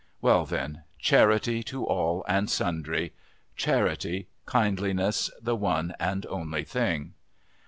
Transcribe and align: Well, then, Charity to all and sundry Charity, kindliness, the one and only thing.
Well, 0.19 0.47
then, 0.47 0.81
Charity 0.97 1.61
to 1.65 1.85
all 1.85 2.25
and 2.27 2.49
sundry 2.49 3.13
Charity, 3.55 4.29
kindliness, 4.51 5.29
the 5.39 5.55
one 5.55 5.93
and 5.99 6.25
only 6.25 6.63
thing. 6.63 7.13